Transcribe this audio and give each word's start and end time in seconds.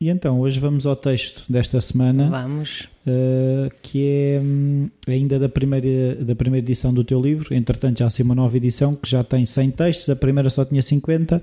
e 0.00 0.08
então, 0.08 0.40
hoje 0.40 0.58
vamos 0.58 0.86
ao 0.86 0.96
texto 0.96 1.44
desta 1.50 1.78
semana, 1.80 2.30
Vamos. 2.30 2.88
uh, 3.06 3.70
que 3.82 4.02
é 4.06 4.40
hum, 4.42 4.88
ainda 5.06 5.38
da 5.38 5.48
primeira, 5.48 6.14
da 6.16 6.34
primeira 6.34 6.64
edição 6.64 6.92
do 6.92 7.04
teu 7.04 7.20
livro. 7.20 7.54
Entretanto, 7.54 7.98
já 7.98 8.08
saiu 8.08 8.24
uma 8.24 8.34
nova 8.34 8.56
edição 8.56 8.94
que 8.94 9.10
já 9.10 9.22
tem 9.22 9.44
100 9.44 9.70
textos, 9.72 10.08
a 10.08 10.16
primeira 10.16 10.48
só 10.48 10.64
tinha 10.64 10.80
50. 10.80 11.42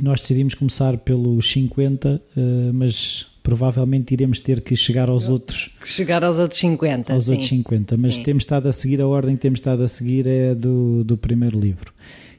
Nós 0.00 0.20
decidimos 0.20 0.54
começar 0.54 0.96
pelos 0.98 1.50
50, 1.50 2.22
uh, 2.36 2.40
mas 2.72 3.26
provavelmente 3.48 4.12
iremos 4.12 4.42
ter 4.42 4.60
que 4.60 4.76
chegar 4.76 5.08
aos 5.08 5.30
outros 5.30 5.70
Chegar 5.82 6.22
aos 6.22 6.38
outros 6.38 6.60
50. 6.60 7.14
aos 7.14 7.24
sim. 7.24 7.30
outros 7.30 7.48
50, 7.48 7.96
mas 7.96 8.16
Sim. 8.16 8.22
temos 8.22 8.42
estado 8.42 8.68
a 8.68 8.72
seguir 8.74 9.00
a 9.00 9.06
ordem 9.06 9.36
que 9.36 9.40
temos 9.40 9.58
estado 9.58 9.82
a 9.82 9.88
seguir 9.88 10.26
é 10.26 10.54
do, 10.54 11.02
do 11.02 11.16
primeiro 11.16 11.58
livro. 11.58 11.94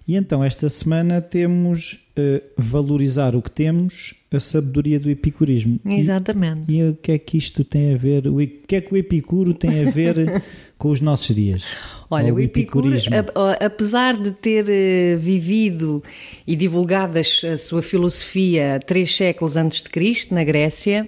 E 0.09 0.15
então, 0.15 0.43
esta 0.43 0.67
semana 0.69 1.21
temos 1.21 1.99
eh, 2.15 2.41
valorizar 2.57 3.35
o 3.35 3.43
que 3.43 3.51
temos, 3.51 4.15
a 4.33 4.39
sabedoria 4.39 4.99
do 4.99 5.07
epicurismo. 5.07 5.79
E- 5.85 5.99
Exatamente. 5.99 6.61
E, 6.67 6.83
o 6.83 6.95
que 6.95 7.11
é 7.11 7.19
que 7.19 7.37
isto 7.37 7.63
tem 7.63 7.93
a 7.93 7.97
ver? 7.97 8.25
O, 8.25 8.41
e- 8.41 8.47
que 8.47 8.77
é 8.77 8.81
que 8.81 8.91
o 8.91 8.97
epicuro 8.97 9.53
tem 9.53 9.85
a 9.87 9.91
ver 9.91 10.41
com 10.79 10.89
os 10.89 10.99
nossos 10.99 11.35
dias? 11.35 11.63
Olha, 12.09 12.33
o 12.33 12.39
a- 12.39 13.51
a- 13.51 13.65
apesar 13.67 14.17
de 14.19 14.31
ter 14.31 14.65
eh, 14.67 15.15
vivido 15.15 16.03
e 16.47 16.55
divulgado 16.55 17.19
a, 17.19 17.23
sua 17.55 17.83
filosofia 17.83 18.79
três 18.83 19.15
séculos 19.15 19.55
antes 19.55 19.83
de 19.83 19.89
Cristo, 19.89 20.33
na 20.33 20.43
Grécia, 20.43 21.07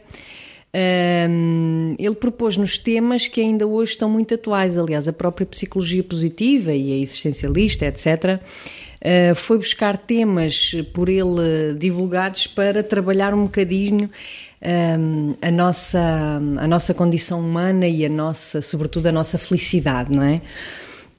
hum, 1.27 1.95
ele 1.97 2.13
propôs-nos 2.13 2.77
temas 2.77 3.27
que 3.27 3.41
ainda 3.41 3.65
hoje 3.65 3.93
estão 3.93 4.07
muito 4.11 4.35
atuais. 4.35 4.77
Aliás, 4.77 5.07
a 5.07 5.13
própria 5.13 5.47
psicologia 5.47 6.03
positiva 6.03 6.71
e 6.71 6.93
a 6.93 6.97
existencialista, 6.97 7.87
etc., 7.87 8.39
foi 9.35 9.57
buscar 9.57 9.97
temas 9.97 10.75
por 10.93 11.09
ele 11.09 11.73
divulgados 11.77 12.47
para 12.47 12.83
trabalhar 12.83 13.33
um 13.33 13.43
bocadinho 13.43 14.09
hum, 14.61 15.35
a, 15.41 15.51
nossa, 15.51 15.99
a 16.57 16.67
nossa 16.67 16.93
condição 16.93 17.39
humana 17.39 17.87
e 17.87 18.05
a 18.05 18.09
nossa, 18.09 18.61
sobretudo 18.61 19.07
a 19.07 19.11
nossa 19.11 19.37
felicidade, 19.37 20.13
não 20.15 20.23
é? 20.23 20.41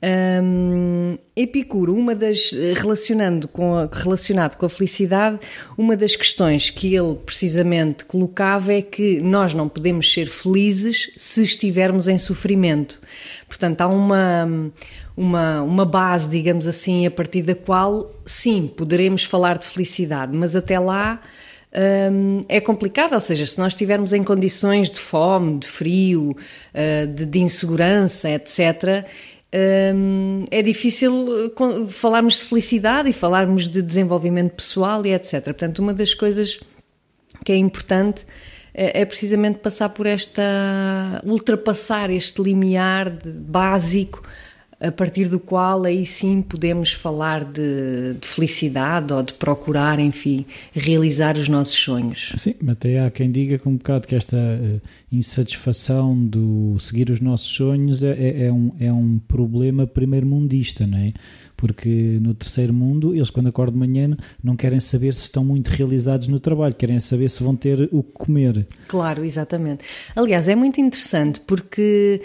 Hum, 0.05 1.17
Epicuro, 1.37 1.95
uma 1.95 2.13
das 2.13 2.51
relacionando 2.77 3.47
com 3.47 3.77
a, 3.77 3.89
relacionado 3.91 4.57
com 4.57 4.67
a 4.67 4.69
felicidade, 4.69 5.39
uma 5.79 5.97
das 5.97 6.17
questões 6.17 6.71
que 6.71 6.93
ele 6.93 7.15
precisamente 7.15 8.05
colocava 8.05 8.73
é 8.73 8.83
que 8.83 9.21
nós 9.21 9.55
não 9.55 9.69
podemos 9.69 10.13
ser 10.13 10.27
felizes 10.27 11.13
se 11.17 11.45
estivermos 11.45 12.09
em 12.09 12.19
sofrimento. 12.19 13.01
Portanto, 13.47 13.81
há 13.81 13.87
uma 13.87 14.73
uma, 15.17 15.63
uma 15.63 15.85
base, 15.85 16.31
digamos 16.31 16.67
assim, 16.67 17.07
a 17.07 17.11
partir 17.11 17.43
da 17.43 17.55
qual 17.55 18.11
sim 18.25 18.67
poderemos 18.67 19.25
falar 19.25 19.59
de 19.59 19.67
felicidade, 19.67 20.37
mas 20.37 20.57
até 20.57 20.79
lá 20.79 21.21
Hum, 21.75 22.45
é 22.51 22.61
complicado, 22.61 23.15
ou 23.15 23.21
seja, 23.21 23.47
se 23.47 23.59
nós 23.59 23.73
estivermos 23.73 24.13
em 24.13 24.23
condições 24.23 24.91
de 24.91 25.01
fome, 25.01 25.59
de 25.59 25.67
frio, 25.67 26.37
uh, 26.75 27.07
de, 27.15 27.25
de 27.25 27.39
insegurança, 27.39 28.29
etc., 28.29 29.07
hum, 29.95 30.45
é 30.51 30.61
difícil 30.61 31.51
con- 31.55 31.89
falarmos 31.89 32.35
de 32.35 32.45
felicidade 32.45 33.09
e 33.09 33.13
falarmos 33.13 33.69
de 33.69 33.81
desenvolvimento 33.81 34.53
pessoal 34.53 35.05
e 35.07 35.15
etc. 35.15 35.43
Portanto, 35.45 35.79
uma 35.79 35.95
das 35.95 36.13
coisas 36.13 36.61
que 37.43 37.53
é 37.53 37.57
importante 37.57 38.27
é, 38.75 39.01
é 39.01 39.05
precisamente 39.07 39.59
passar 39.59 39.89
por 39.89 40.07
esta. 40.07 40.43
ultrapassar 41.25 42.11
este 42.11 42.43
limiar 42.43 43.11
básico 43.25 44.23
a 44.83 44.91
partir 44.91 45.29
do 45.29 45.39
qual 45.39 45.85
aí 45.85 46.05
sim 46.05 46.43
podemos 46.43 46.93
falar 46.93 47.45
de, 47.45 48.15
de 48.21 48.27
felicidade 48.27 49.13
ou 49.13 49.23
de 49.23 49.33
procurar, 49.35 49.99
enfim, 50.01 50.45
realizar 50.75 51.37
os 51.37 51.49
nossos 51.49 51.75
sonhos. 51.79 52.33
Sim, 52.37 52.55
até 52.67 52.99
há 53.01 53.11
quem 53.11 53.31
diga 53.31 53.59
que 53.59 53.69
um 53.69 53.77
bocado 53.77 54.09
que 54.09 54.15
esta 54.15 54.37
eh, 54.37 54.81
insatisfação 55.11 56.17
do 56.27 56.77
seguir 56.81 57.11
os 57.11 57.21
nossos 57.21 57.49
sonhos 57.49 58.03
é, 58.03 58.11
é- 58.13 58.47
é 58.47 58.53
um, 58.53 58.73
é 58.81 58.93
um 58.93 59.19
problema 59.29 59.87
primeiro-mundista, 59.87 60.87
não 60.87 60.99
é? 60.99 61.13
Porque 61.63 62.19
no 62.21 62.35
terceiro 62.35 62.75
mundo, 62.75 63.15
eles 63.15 63.31
quando 63.31 63.47
acordam 63.47 63.75
de 63.75 63.87
manhã 63.87 64.17
não 64.43 64.57
querem 64.57 64.81
saber 64.81 65.15
se 65.15 65.21
estão 65.21 65.45
muito 65.45 65.69
realizados 65.69 66.27
no 66.27 66.41
trabalho, 66.41 66.75
querem 66.75 66.99
saber 66.99 67.31
se 67.31 67.41
vão 67.41 67.55
ter 67.55 67.89
o 67.93 68.03
que 68.03 68.11
comer. 68.15 68.67
Claro, 68.89 69.25
exatamente. 69.25 69.85
Aliás, 70.17 70.49
é 70.49 70.57
muito 70.57 70.81
interessante 70.81 71.39
porque, 71.39 72.21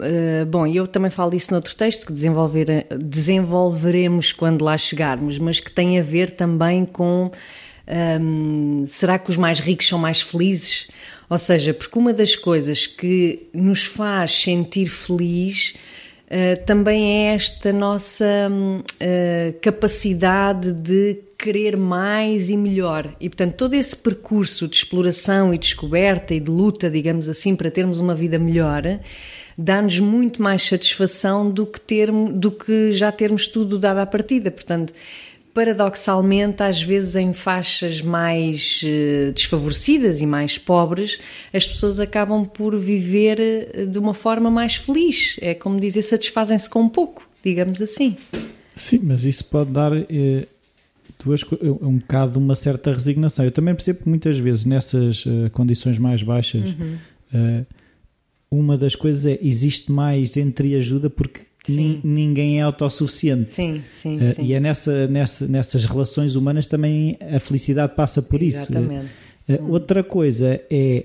eh, 0.00 0.46
bom, 0.46 0.66
eu 0.66 0.86
também 0.86 1.10
falo 1.10 1.34
isso 1.34 1.52
noutro 1.52 1.76
texto 1.76 2.06
que 2.06 2.14
desenvolver, 2.14 2.86
desenvolveremos 2.98 4.32
quando 4.32 4.64
lá 4.64 4.78
chegarmos, 4.78 5.38
mas 5.38 5.60
que 5.60 5.70
tem 5.70 5.98
a 5.98 6.02
ver 6.02 6.30
também 6.30 6.86
com 6.86 7.30
hum, 8.22 8.86
será 8.86 9.18
que 9.18 9.28
os 9.28 9.36
mais 9.36 9.60
ricos 9.60 9.86
são 9.86 9.98
mais 9.98 10.22
felizes? 10.22 10.88
Ou 11.28 11.36
seja, 11.36 11.74
porque 11.74 11.98
uma 11.98 12.14
das 12.14 12.34
coisas 12.34 12.86
que 12.86 13.50
nos 13.52 13.84
faz 13.84 14.32
sentir 14.32 14.86
feliz 14.86 15.74
Uh, 16.28 16.62
também 16.66 17.26
é 17.26 17.34
esta 17.34 17.72
nossa 17.72 18.24
uh, 18.50 19.60
capacidade 19.62 20.72
de 20.72 21.22
querer 21.38 21.74
mais 21.74 22.50
e 22.50 22.56
melhor. 22.56 23.14
E, 23.18 23.30
portanto, 23.30 23.54
todo 23.54 23.72
esse 23.72 23.96
percurso 23.96 24.68
de 24.68 24.76
exploração 24.76 25.54
e 25.54 25.58
descoberta 25.58 26.34
e 26.34 26.40
de 26.40 26.50
luta, 26.50 26.90
digamos 26.90 27.28
assim, 27.30 27.56
para 27.56 27.70
termos 27.70 27.98
uma 27.98 28.14
vida 28.14 28.38
melhor, 28.38 28.82
dá-nos 29.56 29.98
muito 30.00 30.42
mais 30.42 30.62
satisfação 30.62 31.50
do 31.50 31.64
que, 31.64 31.80
termo, 31.80 32.30
do 32.30 32.50
que 32.50 32.92
já 32.92 33.10
termos 33.10 33.46
tudo 33.46 33.78
dado 33.78 33.98
à 33.98 34.06
partida. 34.06 34.50
Portanto, 34.50 34.92
paradoxalmente, 35.58 36.62
às 36.62 36.80
vezes 36.80 37.16
em 37.16 37.32
faixas 37.32 38.00
mais 38.00 38.80
eh, 38.84 39.32
desfavorecidas 39.34 40.20
e 40.20 40.26
mais 40.26 40.56
pobres, 40.56 41.18
as 41.52 41.66
pessoas 41.66 41.98
acabam 41.98 42.46
por 42.46 42.78
viver 42.78 43.40
eh, 43.40 43.84
de 43.84 43.98
uma 43.98 44.14
forma 44.14 44.52
mais 44.52 44.76
feliz. 44.76 45.36
É 45.40 45.54
como 45.54 45.80
dizer, 45.80 46.02
satisfazem-se 46.02 46.70
com 46.70 46.88
pouco, 46.88 47.28
digamos 47.44 47.82
assim. 47.82 48.14
Sim, 48.76 49.00
mas 49.02 49.24
isso 49.24 49.44
pode 49.46 49.72
dar 49.72 49.90
eh, 49.96 50.46
duas, 51.24 51.42
um 51.82 51.98
bocado 51.98 52.38
uma 52.38 52.54
certa 52.54 52.92
resignação. 52.92 53.44
Eu 53.44 53.50
também 53.50 53.74
percebo 53.74 54.04
que 54.04 54.08
muitas 54.08 54.38
vezes 54.38 54.64
nessas 54.64 55.24
eh, 55.26 55.48
condições 55.48 55.98
mais 55.98 56.22
baixas, 56.22 56.72
eh, 57.34 57.64
uma 58.48 58.78
das 58.78 58.94
coisas 58.94 59.26
é 59.26 59.36
existe 59.42 59.90
mais 59.90 60.36
entreajuda 60.36 61.10
porque. 61.10 61.47
Ninguém 62.04 62.58
é 62.58 62.62
autossuficiente. 62.62 63.50
Sim, 63.50 63.82
sim, 63.92 64.18
Eh, 64.20 64.34
sim. 64.34 64.42
E 64.42 64.52
é 64.54 64.60
nessa, 64.60 65.06
nessa, 65.08 65.46
nessas 65.46 65.84
relações 65.84 66.36
humanas 66.36 66.66
também 66.66 67.16
a 67.20 67.38
felicidade 67.40 67.94
passa 67.94 68.20
por 68.22 68.42
isso. 68.42 68.70
Exatamente. 68.72 69.08
Eh, 69.48 69.60
Outra 69.68 70.02
coisa 70.04 70.60
é 70.70 71.04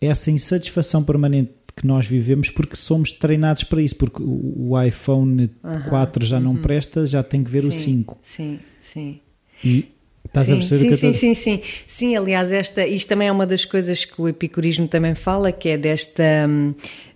essa 0.00 0.30
insatisfação 0.30 1.02
permanente 1.04 1.52
que 1.76 1.86
nós 1.86 2.06
vivemos 2.06 2.50
porque 2.50 2.74
somos 2.74 3.12
treinados 3.12 3.62
para 3.64 3.80
isso, 3.80 3.94
porque 3.96 4.22
o 4.22 4.70
o 4.70 4.82
iPhone 4.82 5.48
4 5.88 6.24
já 6.24 6.38
não 6.40 6.56
presta, 6.56 7.06
já 7.06 7.22
tem 7.22 7.42
que 7.44 7.50
ver 7.50 7.64
o 7.64 7.70
Sim, 7.72 7.98
5. 7.98 8.18
Sim, 8.22 8.58
sim. 8.80 9.20
E 9.64 9.86
estás 10.28 10.46
sim, 10.46 10.52
a 10.52 10.56
perceber 10.56 10.78
sim, 10.78 10.86
o 10.86 10.90
que 10.90 10.96
sim, 10.96 11.12
sim, 11.12 11.34
sim. 11.34 11.62
Sim, 11.86 12.16
aliás, 12.16 12.52
esta, 12.52 12.86
isto 12.86 13.08
também 13.08 13.28
é 13.28 13.32
uma 13.32 13.46
das 13.46 13.64
coisas 13.64 14.04
que 14.04 14.20
o 14.20 14.28
epicurismo 14.28 14.86
também 14.86 15.14
fala, 15.14 15.50
que 15.50 15.70
é 15.70 15.76
desta, 15.76 16.48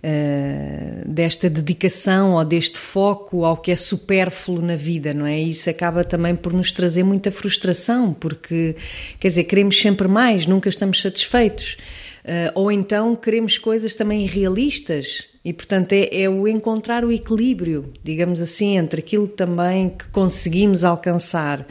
eh, 0.01 1.01
desta 1.05 1.49
dedicação 1.49 2.33
ou 2.33 2.43
deste 2.43 2.77
foco 2.77 3.45
ao 3.45 3.57
que 3.57 3.71
é 3.71 3.75
supérfluo 3.75 4.61
na 4.61 4.75
vida, 4.75 5.13
não 5.13 5.25
é? 5.25 5.39
Isso 5.39 5.69
acaba 5.69 6.03
também 6.03 6.35
por 6.35 6.53
nos 6.53 6.71
trazer 6.71 7.03
muita 7.03 7.31
frustração, 7.31 8.13
porque, 8.13 8.75
quer 9.19 9.27
dizer, 9.29 9.45
queremos 9.45 9.79
sempre 9.79 10.07
mais, 10.07 10.45
nunca 10.45 10.69
estamos 10.69 11.01
satisfeitos. 11.01 11.77
Eh, 12.25 12.51
ou 12.55 12.71
então 12.71 13.15
queremos 13.15 13.57
coisas 13.57 13.93
também 13.95 14.23
irrealistas 14.23 15.27
e, 15.43 15.51
portanto, 15.51 15.91
é, 15.91 16.23
é 16.23 16.29
o 16.29 16.47
encontrar 16.47 17.03
o 17.03 17.11
equilíbrio, 17.11 17.91
digamos 18.01 18.39
assim, 18.39 18.77
entre 18.77 19.01
aquilo 19.01 19.27
também 19.27 19.89
que 19.89 20.07
conseguimos 20.07 20.85
alcançar 20.85 21.67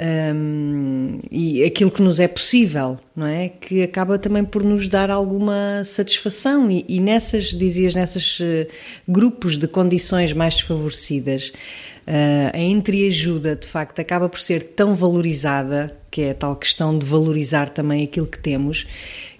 hum, 0.00 1.20
e 1.30 1.62
aquilo 1.64 1.90
que 1.90 2.02
nos 2.02 2.18
é 2.20 2.28
possível, 2.28 2.98
não 3.14 3.26
é? 3.26 3.48
Que 3.48 3.82
acaba 3.82 4.18
também 4.18 4.44
por 4.44 4.62
nos 4.62 4.88
dar 4.88 5.10
alguma 5.10 5.82
satisfação 5.84 6.70
e, 6.70 6.84
e 6.88 7.00
nessas, 7.00 7.46
dizias, 7.46 7.94
nessas 7.94 8.38
eh, 8.40 8.68
grupos 9.08 9.56
de 9.56 9.68
condições 9.68 10.32
mais 10.32 10.54
desfavorecidas, 10.54 11.52
Uh, 12.06 12.52
a 12.52 12.58
entreajuda, 12.58 13.56
de 13.56 13.66
facto, 13.66 13.98
acaba 13.98 14.28
por 14.28 14.38
ser 14.38 14.62
tão 14.62 14.94
valorizada, 14.94 15.96
que 16.10 16.20
é 16.20 16.30
a 16.32 16.34
tal 16.34 16.54
questão 16.54 16.98
de 16.98 17.06
valorizar 17.06 17.70
também 17.70 18.04
aquilo 18.04 18.26
que 18.26 18.38
temos, 18.38 18.86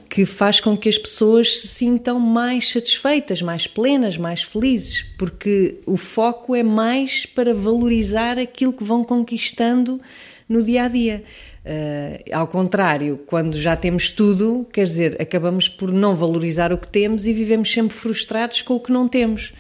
que 0.09 0.25
faz 0.25 0.61
com 0.61 0.77
que 0.77 0.89
as 0.89 0.97
pessoas 0.97 1.59
se 1.59 1.69
sintam 1.69 2.19
mais 2.19 2.71
satisfeitas, 2.71 3.43
mais 3.43 3.67
plenas, 3.67 4.17
mais 4.17 4.43
felizes, 4.43 5.03
porque 5.19 5.81
o 5.85 5.97
foco 5.97 6.55
é 6.55 6.63
mais 6.63 7.27
para 7.27 7.53
valorizar 7.53 8.39
aquilo 8.39 8.73
que 8.73 8.85
vão 8.85 9.05
conquistando 9.05 10.01
no 10.49 10.63
dia 10.63 10.85
a 10.85 10.89
dia. 10.89 11.23
Uh, 11.65 12.35
ao 12.35 12.47
contrário, 12.47 13.21
quando 13.27 13.57
já 13.57 13.77
temos 13.77 14.11
tudo, 14.11 14.67
quer 14.73 14.85
dizer, 14.85 15.21
acabamos 15.21 15.69
por 15.69 15.93
não 15.93 16.15
valorizar 16.15 16.73
o 16.73 16.79
que 16.79 16.89
temos 16.89 17.27
e 17.27 17.33
vivemos 17.33 17.73
sempre 17.73 17.95
frustrados 17.95 18.63
com 18.63 18.75
o 18.75 18.81
que 18.81 18.93
não 18.93 19.09
temos. 19.09 19.53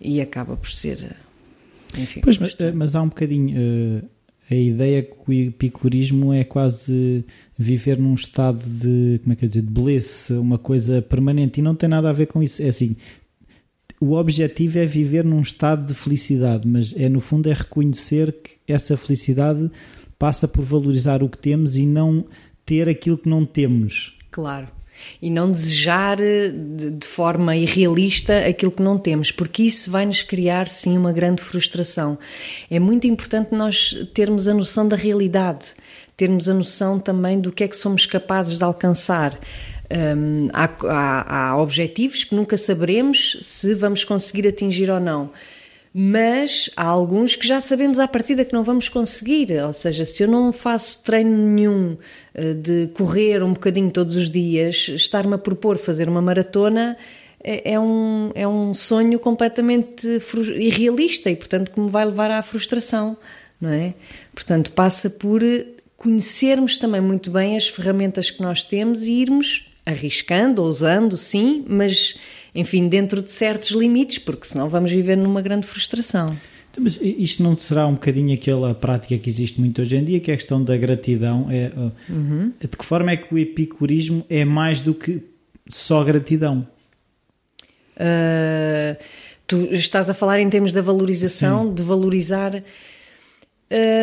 E 0.00 0.20
acaba 0.20 0.56
por 0.56 0.70
ser 0.70 1.16
enfim, 1.96 2.20
pois, 2.20 2.38
mas, 2.38 2.56
eh, 2.58 2.72
mas, 2.72 2.94
há 2.94 3.02
um 3.02 3.08
bocadinho 3.08 3.56
uh, 3.58 4.08
a 4.50 4.54
ideia 4.54 5.02
que 5.02 5.30
o 5.30 5.32
epicurismo 5.32 6.32
é 6.32 6.44
quase 6.44 7.24
viver 7.56 7.98
num 7.98 8.14
estado 8.14 8.62
de, 8.68 9.20
como 9.22 9.32
é 9.32 9.36
que 9.36 9.44
eu 9.44 9.48
dizer, 9.48 9.62
de 9.62 9.70
bliss, 9.70 10.30
uma 10.30 10.58
coisa 10.58 11.00
permanente 11.00 11.60
e 11.60 11.62
não 11.62 11.74
tem 11.74 11.88
nada 11.88 12.10
a 12.10 12.12
ver 12.12 12.26
com 12.26 12.42
isso. 12.42 12.62
É 12.62 12.68
assim, 12.68 12.96
o 14.00 14.14
objetivo 14.14 14.78
é 14.78 14.86
viver 14.86 15.24
num 15.24 15.40
estado 15.40 15.86
de 15.86 15.94
felicidade, 15.94 16.66
mas 16.66 16.94
é 16.96 17.08
no 17.08 17.20
fundo 17.20 17.48
é 17.48 17.52
reconhecer 17.52 18.32
que 18.32 18.50
essa 18.66 18.96
felicidade 18.96 19.70
passa 20.22 20.46
por 20.46 20.62
valorizar 20.62 21.20
o 21.20 21.28
que 21.28 21.36
temos 21.36 21.76
e 21.76 21.84
não 21.84 22.24
ter 22.64 22.88
aquilo 22.88 23.18
que 23.18 23.28
não 23.28 23.44
temos. 23.44 24.16
Claro 24.30 24.68
e 25.20 25.28
não 25.28 25.50
desejar 25.50 26.20
eh, 26.20 26.48
de, 26.48 27.04
forma 27.04 27.56
irrealista 27.56 28.46
aquilo 28.46 28.70
que 28.70 28.82
não 28.82 28.98
temos, 28.98 29.32
porque 29.32 29.64
isso 29.64 29.90
vai 29.90 30.06
nos 30.06 30.22
criar 30.22 30.68
sim 30.68 30.96
uma 30.96 31.10
grande 31.10 31.42
frustração. 31.42 32.16
É 32.70 32.78
muito 32.78 33.04
importante 33.04 33.52
nós 33.52 33.96
termos 34.14 34.46
a 34.46 34.54
noção 34.54 34.86
da 34.86 34.94
realidade, 34.94 35.74
termos 36.16 36.48
a 36.48 36.54
noção 36.54 37.00
também 37.00 37.40
do 37.40 37.50
que 37.50 37.64
é 37.64 37.68
que 37.68 37.76
somos 37.76 38.06
capazes 38.06 38.58
de 38.58 38.64
alcançar. 38.64 39.36
Um, 39.90 40.48
há, 40.52 40.70
há, 40.84 41.48
há 41.48 41.56
objetivos 41.56 42.22
que 42.22 42.34
nunca 42.36 42.56
saberemos 42.56 43.38
se 43.42 43.74
vamos 43.74 44.04
conseguir 44.04 44.46
atingir 44.46 44.88
ou 44.88 45.00
não 45.00 45.32
mas 45.94 46.70
há 46.76 46.84
alguns 46.84 47.36
que 47.36 47.46
já 47.46 47.60
sabemos 47.60 47.98
à 47.98 48.08
partida 48.08 48.44
que 48.44 48.52
não 48.52 48.64
vamos 48.64 48.88
conseguir. 48.88 49.52
Ou 49.62 49.72
seja, 49.72 50.04
se 50.04 50.22
eu 50.22 50.28
não 50.28 50.52
faço 50.52 51.02
treino 51.02 51.36
nenhum 51.36 51.98
eh, 52.34 52.54
de 52.54 52.88
correr 52.94 53.42
um 53.42 53.52
bocadinho 53.52 53.90
todos 53.90 54.16
os 54.16 54.30
dias, 54.30 54.88
estar-me 54.88 55.34
a 55.34 55.38
propor 55.38 55.76
fazer 55.78 56.08
uma 56.08 56.22
maratona 56.22 56.96
é, 57.42 57.72
é 57.72 57.80
um, 57.80 58.30
é 58.34 58.46
um 58.46 58.72
sonho 58.72 59.18
completamente 59.18 60.06
irrealista 60.54 61.28
e, 61.28 61.36
portanto, 61.36 61.72
que 61.72 61.80
me 61.80 61.90
vai 61.90 62.04
levar 62.04 62.30
à 62.30 62.40
frustração, 62.40 63.16
não 63.60 63.70
é? 63.70 63.94
Portanto, 64.32 64.70
passa 64.70 65.10
por 65.10 65.42
conhecermos 65.96 66.76
também 66.76 67.00
muito 67.00 67.30
bem 67.30 67.56
as 67.56 67.68
ferramentas 67.68 68.30
que 68.30 68.40
nós 68.40 68.62
temos 68.62 69.02
e 69.02 69.12
irmos 69.12 69.68
arriscando, 69.84 70.62
ousando, 70.62 71.16
sim, 71.16 71.64
mas 71.68 72.18
enfim, 72.54 72.88
dentro 72.88 73.22
de 73.22 73.32
certos 73.32 73.70
limites, 73.70 74.18
porque 74.18 74.46
senão 74.46 74.68
vamos 74.68 74.90
viver 74.90 75.16
numa 75.16 75.40
grande 75.40 75.66
frustração. 75.66 76.36
Então, 76.70 76.84
mas 76.84 76.98
isto 77.02 77.42
não 77.42 77.54
será 77.54 77.86
um 77.86 77.92
bocadinho 77.92 78.34
aquela 78.34 78.74
prática 78.74 79.16
que 79.18 79.28
existe 79.28 79.60
muito 79.60 79.82
hoje 79.82 79.96
em 79.96 80.04
dia, 80.04 80.20
que 80.20 80.30
é 80.30 80.34
a 80.34 80.36
questão 80.36 80.62
da 80.62 80.76
gratidão? 80.76 81.48
É, 81.50 81.70
uhum. 82.08 82.52
De 82.58 82.68
que 82.68 82.84
forma 82.84 83.10
é 83.12 83.16
que 83.16 83.32
o 83.32 83.38
epicurismo 83.38 84.24
é 84.28 84.42
mais 84.44 84.80
do 84.80 84.94
que 84.94 85.22
só 85.68 86.02
gratidão? 86.02 86.66
Uh, 87.94 88.96
tu 89.46 89.68
estás 89.70 90.08
a 90.08 90.14
falar 90.14 90.40
em 90.40 90.48
termos 90.48 90.72
da 90.72 90.80
valorização, 90.80 91.68
Sim. 91.68 91.74
de 91.74 91.82
valorizar. 91.82 92.62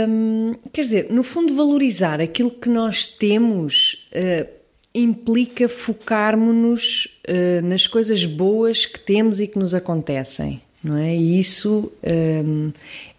Um, 0.07 0.53
quer 0.71 0.81
dizer, 0.81 1.11
no 1.11 1.23
fundo, 1.23 1.55
valorizar 1.55 2.21
aquilo 2.21 2.51
que 2.51 2.69
nós 2.69 3.07
temos. 3.07 4.07
Uh, 4.13 4.58
implica 4.93 5.69
focarmos-nos 5.69 7.21
uh, 7.27 7.65
nas 7.65 7.87
coisas 7.87 8.25
boas 8.25 8.85
que 8.85 8.99
temos 8.99 9.39
e 9.39 9.47
que 9.47 9.59
nos 9.59 9.73
acontecem, 9.73 10.61
não 10.83 10.97
é? 10.97 11.15
E 11.15 11.37
isso, 11.37 11.91
um, 12.03 12.09
ehm, 12.09 12.73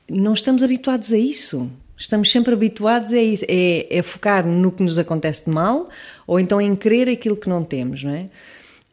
não 0.09 0.33
estamos 0.33 0.63
habituados 0.63 1.13
a 1.13 1.19
isso. 1.19 1.71
Estamos 1.97 2.33
sempre 2.33 2.55
habituados 2.55 3.13
a 3.13 3.21
isso, 3.21 3.45
é, 3.47 3.87
é, 3.91 4.03
focar 4.03 4.47
no 4.47 4.73
que 4.73 4.83
nos 4.83 4.99
acontece 4.99 5.45
de 5.45 5.51
mal 5.51 5.91
ou 6.27 6.41
então 6.41 6.59
em 6.59 6.75
querer 6.75 7.11
aquilo 7.11 7.37
que 7.37 7.49
não 7.49 7.63
temos, 7.63 8.03
não 8.03 8.13
é? 8.13 8.27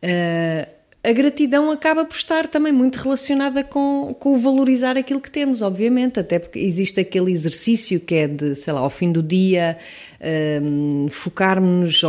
Uh, 0.04 0.77
a 1.08 1.14
gratidão 1.14 1.72
acaba 1.72 2.04
por 2.04 2.18
estar 2.18 2.50
também 2.50 2.74
muito 2.74 2.98
relacionada 2.98 3.64
com, 3.64 4.14
com 4.20 4.36
o 4.36 4.40
valorizar 4.40 4.98
aquilo 4.98 5.22
que 5.22 5.32
temos, 5.32 5.62
obviamente, 5.62 6.20
até 6.20 6.38
porque 6.38 6.60
existe 6.60 7.00
aquele 7.00 7.32
exercício 7.32 8.02
que 8.02 8.14
é 8.14 8.28
de, 8.28 8.54
sei 8.56 8.74
lá, 8.74 8.82
ao 8.82 8.90
fim 8.90 9.10
do 9.10 9.24
dia, 9.24 9.78
um, 10.62 11.08
focarmos-nos, 11.08 12.02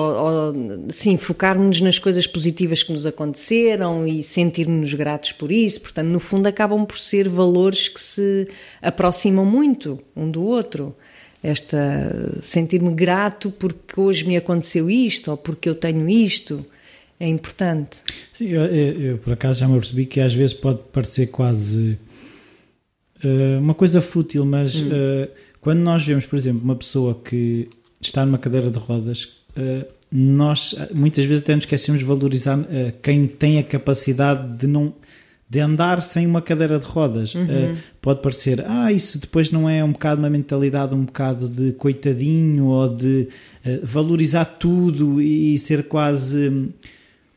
sim, 0.88 1.16
focarmos 1.16 1.80
nas 1.80 1.96
coisas 1.96 2.26
positivas 2.26 2.82
que 2.82 2.92
nos 2.92 3.06
aconteceram 3.06 4.04
e 4.04 4.20
sentirmos 4.20 4.92
gratos 4.94 5.30
por 5.30 5.52
isso. 5.52 5.80
Portanto, 5.80 6.08
no 6.08 6.18
fundo, 6.18 6.48
acabam 6.48 6.84
por 6.84 6.98
ser 6.98 7.28
valores 7.28 7.88
que 7.88 8.00
se 8.00 8.48
aproximam 8.82 9.44
muito 9.44 10.00
um 10.16 10.28
do 10.28 10.42
outro. 10.42 10.92
Esta 11.40 12.36
sentir-me 12.42 12.92
grato 12.92 13.52
porque 13.52 14.00
hoje 14.00 14.26
me 14.26 14.36
aconteceu 14.36 14.90
isto 14.90 15.30
ou 15.30 15.36
porque 15.36 15.68
eu 15.68 15.74
tenho 15.76 16.08
isto 16.08 16.66
é 17.20 17.26
importante. 17.26 18.00
Sim, 18.32 18.48
eu, 18.48 18.64
eu, 18.66 19.18
por 19.18 19.32
acaso 19.32 19.60
já 19.60 19.68
me 19.68 19.78
percebi 19.78 20.06
que 20.06 20.20
às 20.20 20.32
vezes 20.32 20.54
pode 20.54 20.78
parecer 20.92 21.26
quase 21.28 21.98
uh, 23.24 23.58
uma 23.58 23.74
coisa 23.74 24.00
fútil, 24.00 24.44
mas 24.44 24.76
hum. 24.76 24.88
uh, 24.88 25.28
quando 25.60 25.80
nós 25.80 26.04
vemos, 26.04 26.24
por 26.26 26.36
exemplo, 26.36 26.62
uma 26.62 26.76
pessoa 26.76 27.20
que 27.24 27.68
está 28.00 28.24
numa 28.24 28.38
cadeira 28.38 28.70
de 28.70 28.78
rodas, 28.78 29.38
uh, 29.56 29.84
nós 30.12 30.76
muitas 30.94 31.24
vezes 31.24 31.42
até 31.42 31.54
nos 31.54 31.64
esquecemos 31.64 31.98
de 31.98 32.04
valorizar 32.06 32.58
quem 33.02 33.26
tem 33.26 33.58
a 33.58 33.62
capacidade 33.62 34.56
de 34.56 34.66
não 34.66 34.94
de 35.50 35.60
andar 35.60 36.00
sem 36.00 36.26
uma 36.26 36.40
cadeira 36.40 36.78
de 36.78 36.86
rodas. 36.86 37.34
Uhum. 37.34 37.76
pode 38.00 38.22
parecer, 38.22 38.64
ah, 38.66 38.90
isso 38.90 39.18
depois 39.18 39.50
não 39.50 39.68
é 39.68 39.84
um 39.84 39.92
bocado 39.92 40.20
uma 40.22 40.30
mentalidade 40.30 40.94
um 40.94 41.04
bocado 41.04 41.46
de 41.46 41.72
coitadinho 41.72 42.66
ou 42.66 42.88
de 42.88 43.28
valorizar 43.82 44.46
tudo 44.46 45.20
e 45.20 45.58
ser 45.58 45.88
quase 45.88 46.48
hum, 46.48 46.68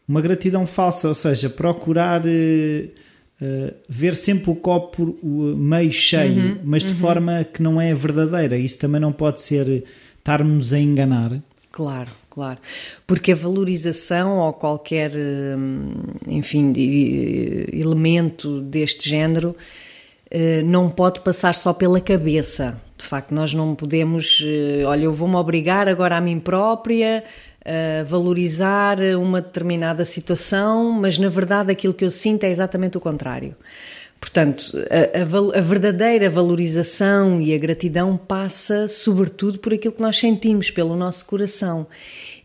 uma 0.08 0.22
gratidão 0.22 0.66
falsa, 0.66 1.08
ou 1.08 1.14
seja, 1.14 1.50
procurar 1.50 2.22
uh, 2.22 3.74
ver 3.88 4.16
sempre 4.16 4.52
o 4.52 4.56
copo 4.56 5.18
meio 5.24 5.92
cheio, 5.92 6.42
uhum, 6.42 6.58
mas 6.64 6.84
de 6.84 6.90
uhum. 6.90 6.96
forma 6.96 7.44
que 7.44 7.62
não 7.62 7.80
é 7.80 7.94
verdadeira. 7.94 8.58
Isso 8.58 8.80
também 8.80 9.00
não 9.02 9.12
pode 9.12 9.42
ser 9.42 9.84
estarmos 10.18 10.74
a 10.74 10.80
enganar. 10.80 11.42
Claro, 11.72 12.12
claro. 12.30 12.60
Porque 13.08 13.32
a 13.32 13.36
valorização 13.36 14.40
ou 14.40 14.54
qualquer, 14.54 15.12
enfim, 16.28 16.74
elemento 17.72 18.62
deste 18.62 19.10
género 19.10 19.56
eh, 20.30 20.62
não 20.62 20.90
pode 20.90 21.22
passar 21.22 21.56
só 21.56 21.74
pela 21.74 22.02
cabeça. 22.02 22.80
De 22.98 23.06
facto, 23.06 23.34
nós 23.34 23.54
não 23.54 23.74
podemos, 23.74 24.44
olha, 24.86 25.06
eu 25.06 25.14
vou-me 25.14 25.36
obrigar 25.36 25.88
agora 25.88 26.18
a 26.18 26.22
mim 26.22 26.40
própria 26.40 27.24
valorizar 28.08 28.98
uma 29.20 29.42
determinada 29.42 30.04
situação, 30.04 30.92
mas 30.92 31.18
na 31.18 31.30
verdade 31.30 31.72
aquilo 31.72 31.94
que 31.94 32.04
eu 32.04 32.12
sinto 32.12 32.44
é 32.44 32.50
exatamente 32.50 32.98
o 32.98 33.02
contrário. 33.02 33.56
Portanto, 34.22 34.78
a, 34.92 35.18
a, 35.18 35.60
a, 35.60 35.62
verdadeira 35.62 36.30
valorização 36.30 37.42
e 37.42 37.56
a 37.56 37.58
gratidão 37.58 38.16
passa 38.16 38.88
sobretudo 38.88 39.58
por 39.58 39.74
aquilo 39.74 39.96
que 39.96 40.02
nós 40.02 40.16
sentimos, 40.18 40.70
pelo 40.70 40.96
nosso 40.96 41.26
coração. 41.26 41.88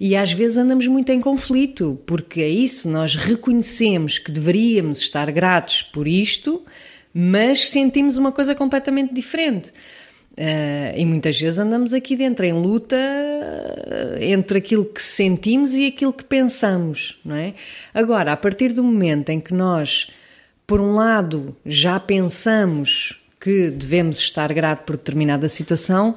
E 0.01 0.17
às 0.17 0.33
vezes 0.33 0.57
andamos 0.57 0.87
muito 0.87 1.13
em 1.13 1.21
conflito, 1.21 2.01
porque 2.07 2.41
é 2.41 2.49
isso, 2.49 2.89
nós 2.89 3.15
reconhecemos 3.15 4.19
que 4.19 4.33
deveríamos 4.33 5.01
estar 5.01 5.31
gratos 5.31 5.83
por 5.83 6.09
isto, 6.09 6.65
mas 7.13 7.69
sentimos 7.69 8.17
uma 8.17 8.33
coisa 8.33 8.55
completamente 8.55 9.15
diferente. 9.15 9.71
Uh, 10.39 10.93
e 10.95 11.07
muitas 11.07 11.41
vezes 11.41 11.59
andamos 11.59 11.95
aqui 11.95 12.15
dentro 12.15 12.45
em 12.45 12.53
luta 12.53 12.95
uh, 12.95 14.23
entre 14.23 14.59
aquilo 14.59 14.85
que 14.85 15.01
sentimos 15.01 15.73
e 15.73 15.87
aquilo 15.87 16.13
que 16.13 16.25
pensamos, 16.25 17.19
não 17.25 17.35
é? 17.35 17.55
Agora, 17.95 18.33
a 18.33 18.37
partir 18.37 18.75
do 18.75 18.85
momento 18.85 19.31
em 19.31 19.41
que 19.41 19.55
nós, 19.55 20.11
por 20.67 20.79
um 20.79 20.95
lado, 20.95 21.57
já 21.65 21.99
pensamos 21.99 23.25
que 23.41 23.71
devemos 23.71 24.19
estar 24.19 24.53
grato 24.53 24.85
por 24.85 24.99
determinada 24.99 25.49
situação, 25.49 26.15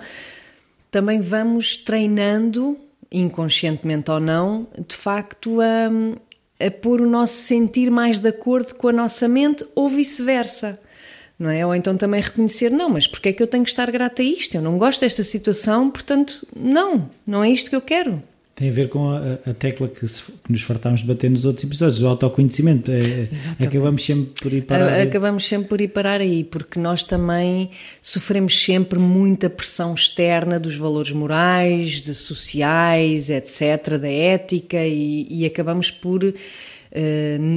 também 0.92 1.22
vamos 1.22 1.78
treinando, 1.78 2.78
inconscientemente 3.10 4.12
ou 4.12 4.20
não, 4.20 4.68
de 4.86 4.96
facto, 4.98 5.62
a, 5.62 6.66
a 6.66 6.70
pôr 6.70 7.00
o 7.00 7.10
nosso 7.10 7.36
sentir 7.36 7.90
mais 7.90 8.20
de 8.20 8.28
acordo 8.28 8.76
com 8.76 8.90
a 8.90 8.94
nossa 8.94 9.30
mente 9.30 9.66
ou 9.76 9.88
vice-versa 9.88 10.78
não 11.40 11.50
é? 11.50 11.66
Ou 11.66 11.74
então 11.74 11.96
também 11.96 12.22
reconhecer, 12.22 12.70
não, 12.70 12.90
mas 12.90 13.08
porque 13.08 13.30
é 13.30 13.34
que 13.34 13.42
eu 13.42 13.48
tenho 13.48 13.64
que 13.64 13.70
estar 13.70 13.90
grata 13.90 14.22
a 14.22 14.26
isto? 14.26 14.56
Eu 14.56 14.62
não 14.62 14.78
gosto 14.78 15.00
desta 15.00 15.24
situação, 15.24 15.90
portanto, 15.90 16.46
não, 16.54 17.10
não 17.26 17.44
é 17.44 17.50
isto 17.50 17.70
que 17.70 17.76
eu 17.76 17.82
quero. 17.82 18.22
Tem 18.60 18.68
a 18.68 18.74
ver 18.74 18.90
com 18.90 19.10
a, 19.10 19.40
a 19.50 19.54
tecla 19.54 19.88
que, 19.88 20.06
se, 20.06 20.22
que, 20.22 20.52
nos 20.52 20.62
fartámos 20.64 21.00
de 21.00 21.08
bater 21.08 21.32
nos 21.32 21.46
outros 21.46 21.64
episódios, 21.64 22.00
do 22.00 22.08
autoconhecimento. 22.10 22.92
É, 22.92 23.30
acabamos 23.58 24.04
sempre 24.04 24.34
por 24.42 24.52
ir 24.52 24.64
parar 24.64 24.90
aí. 24.90 25.02
Acabamos 25.08 25.48
sempre 25.48 25.70
por 25.70 25.80
ir 25.80 25.88
parar 25.88 26.20
aí, 26.20 26.44
porque 26.44 26.78
nós 26.78 27.06
também 27.06 27.72
sofremos 28.02 28.62
sempre 28.62 29.00
muita 29.00 29.50
pressão 29.50 29.94
externa 29.94 30.60
dos 30.60 30.76
valores 30.76 31.14
morais, 31.14 32.02
de 32.02 32.14
sociais, 32.14 33.30
etc., 33.30 33.98
da 33.98 34.10
ética, 34.10 34.86
e, 34.86 35.26
e 35.30 35.46
acabamos 35.46 35.90
por 35.90 36.22
uh, 36.26 36.34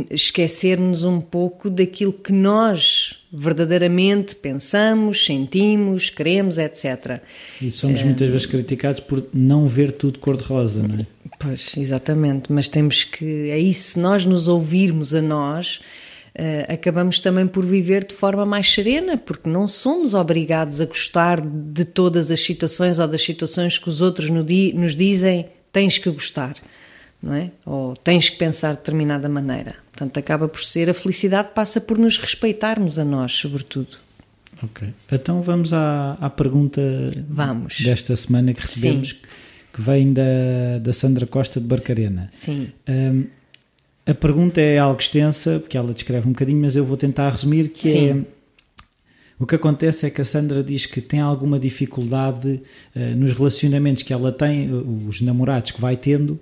esquecer-nos 0.09 1.03
um 1.03 1.21
pouco 1.21 1.69
daquilo 1.69 2.13
que 2.13 2.33
nós 2.33 3.22
verdadeiramente 3.33 4.35
pensamos, 4.35 5.25
sentimos, 5.25 6.11
queremos, 6.11 6.59
etc. 6.59 7.21
E 7.61 7.71
somos 7.71 8.03
muitas 8.03 8.29
vezes 8.29 8.47
criticados 8.47 9.01
por 9.01 9.25
não 9.33 9.67
ver 9.67 9.93
tudo 9.93 10.19
cor-de-rosa, 10.19 10.87
não 10.87 11.01
é? 11.01 11.07
Pois, 11.39 11.77
exatamente, 11.77 12.53
mas 12.53 12.69
temos 12.69 13.05
que, 13.05 13.51
é 13.51 13.59
isso, 13.59 13.93
se 13.93 13.99
nós 13.99 14.25
nos 14.25 14.49
ouvirmos 14.49 15.15
a 15.15 15.23
nós, 15.23 15.81
uh, 16.37 16.73
acabamos 16.73 17.21
também 17.21 17.47
por 17.47 17.65
viver 17.65 18.05
de 18.05 18.15
forma 18.15 18.45
mais 18.45 18.71
serena, 18.73 19.17
porque 19.17 19.49
não 19.49 19.67
somos 19.67 20.15
obrigados 20.15 20.81
a 20.81 20.85
gostar 20.85 21.41
de 21.41 21.85
todas 21.85 22.31
as 22.31 22.41
situações 22.41 22.99
ou 22.99 23.09
das 23.09 23.23
situações 23.23 23.79
que 23.79 23.89
os 23.89 24.01
outros 24.01 24.29
nos 24.31 24.95
dizem 24.95 25.47
tens 25.73 25.97
que 25.97 26.11
gostar 26.11 26.55
não 27.23 27.35
é? 27.35 27.51
Ou 27.65 27.95
tens 27.97 28.29
que 28.29 28.37
pensar 28.37 28.73
de 28.73 28.79
determinada 28.79 29.29
maneira. 29.29 29.77
Portanto, 29.93 30.17
acaba 30.19 30.49
por 30.49 30.65
ser 30.65 30.89
a 30.89 30.95
felicidade 30.95 31.51
passa 31.55 31.81
por 31.81 31.99
nos 31.99 32.19
respeitarmos 32.19 32.99
a 32.99 33.05
nós, 33.05 33.33
sobretudo. 33.33 33.99
Ok. 34.63 34.89
Então 35.11 35.43
vamos 35.43 35.73
à, 35.73 36.17
à 36.21 36.31
pergunta 36.31 36.81
vamos. 37.29 37.79
desta 37.81 38.17
semana 38.17 38.55
que 38.55 38.61
recebemos, 38.63 39.11
Sim. 39.11 39.17
que 39.73 39.83
vem 39.83 40.13
da, 40.13 40.79
da 40.81 40.93
Sandra 40.93 41.27
Costa 41.27 41.61
de 41.61 41.67
Barcarena. 41.67 42.29
Sim. 42.33 42.69
Um, 42.89 43.27
a 44.07 44.15
pergunta 44.15 44.61
é 44.61 44.79
algo 44.79 45.01
extensa, 45.01 45.61
porque 45.61 45.77
ela 45.77 45.93
descreve 45.93 46.27
um 46.27 46.33
bocadinho, 46.33 46.61
mas 46.61 46.75
eu 46.75 46.85
vou 46.85 46.97
tentar 46.97 47.31
resumir, 47.31 47.69
que 47.69 47.91
Sim. 47.91 48.09
é... 48.09 48.43
O 49.39 49.47
que 49.47 49.57
acontece 49.57 50.07
é 50.07 50.11
que 50.11 50.21
a 50.21 50.25
Sandra 50.25 50.63
diz 50.63 50.87
que 50.87 51.01
tem 51.01 51.19
alguma 51.19 51.59
dificuldade 51.59 52.63
uh, 52.95 53.17
nos 53.17 53.33
relacionamentos 53.33 54.05
que 54.05 54.13
ela 54.13 54.31
tem, 54.31 54.71
os 55.09 55.21
namorados 55.21 55.73
que 55.73 55.81
vai 55.81 55.97
tendo, 55.97 56.41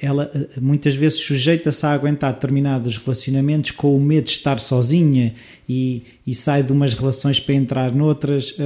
ela 0.00 0.30
eh, 0.34 0.60
muitas 0.60 0.94
vezes 0.94 1.18
sujeita-se 1.18 1.84
a 1.84 1.92
aguentar 1.92 2.32
determinados 2.32 2.96
relacionamentos 2.96 3.70
com 3.72 3.96
o 3.96 4.00
medo 4.00 4.24
de 4.24 4.30
estar 4.30 4.60
sozinha 4.60 5.34
e, 5.68 6.02
e 6.26 6.34
sai 6.34 6.62
de 6.62 6.72
umas 6.72 6.94
relações 6.94 7.40
para 7.40 7.54
entrar 7.54 7.92
noutras. 7.92 8.56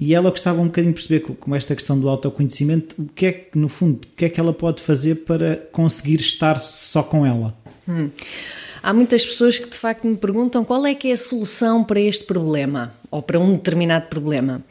E 0.00 0.14
ela 0.14 0.30
gostava 0.30 0.60
um 0.60 0.66
bocadinho 0.66 0.94
de 0.94 1.00
perceber 1.00 1.36
com 1.40 1.54
esta 1.56 1.74
questão 1.74 1.98
do 1.98 2.08
autoconhecimento, 2.08 3.02
o 3.02 3.08
que 3.08 3.26
é 3.26 3.32
que, 3.32 3.58
no 3.58 3.68
fundo, 3.68 4.04
o 4.04 4.16
que 4.16 4.26
é 4.26 4.28
que 4.28 4.38
ela 4.38 4.52
pode 4.52 4.80
fazer 4.80 5.16
para 5.16 5.56
conseguir 5.72 6.20
estar 6.20 6.60
só 6.60 7.02
com 7.02 7.26
ela? 7.26 7.56
Hum. 7.88 8.10
Há 8.80 8.92
muitas 8.92 9.26
pessoas 9.26 9.58
que 9.58 9.68
de 9.68 9.76
facto 9.76 10.06
me 10.06 10.16
perguntam 10.16 10.64
qual 10.64 10.86
é 10.86 10.94
que 10.94 11.08
é 11.08 11.12
a 11.12 11.16
solução 11.16 11.82
para 11.82 12.00
este 12.00 12.24
problema 12.24 12.94
ou 13.10 13.20
para 13.20 13.40
um 13.40 13.54
determinado 13.54 14.06
problema. 14.06 14.64